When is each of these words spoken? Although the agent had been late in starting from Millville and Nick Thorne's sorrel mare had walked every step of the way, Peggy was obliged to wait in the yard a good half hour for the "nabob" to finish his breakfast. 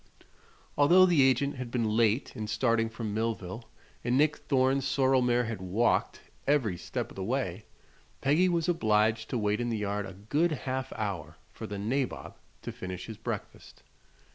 Although 0.79 1.05
the 1.05 1.21
agent 1.21 1.57
had 1.57 1.69
been 1.69 1.95
late 1.95 2.35
in 2.35 2.47
starting 2.47 2.89
from 2.89 3.13
Millville 3.13 3.69
and 4.03 4.17
Nick 4.17 4.35
Thorne's 4.37 4.83
sorrel 4.83 5.21
mare 5.21 5.43
had 5.45 5.61
walked 5.61 6.21
every 6.47 6.75
step 6.75 7.11
of 7.11 7.15
the 7.15 7.23
way, 7.23 7.65
Peggy 8.19 8.49
was 8.49 8.67
obliged 8.67 9.29
to 9.29 9.37
wait 9.37 9.61
in 9.61 9.69
the 9.69 9.77
yard 9.77 10.07
a 10.07 10.13
good 10.13 10.53
half 10.65 10.91
hour 10.93 11.37
for 11.53 11.67
the 11.67 11.77
"nabob" 11.77 12.35
to 12.63 12.71
finish 12.71 13.05
his 13.05 13.17
breakfast. 13.17 13.83